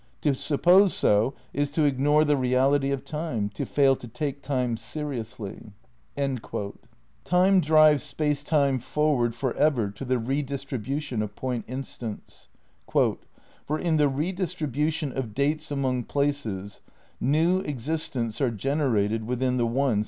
[0.21, 4.75] To suppose so is to ignore the reality of Time, to fail to take Time
[4.75, 5.73] seriously."'
[7.23, 12.47] Time drives Space Time forward for ever to the re distribution of point instants,
[12.91, 16.81] "For in the redistribution of dates among places,
[17.19, 19.99] new existents are generated within the one Space Time."'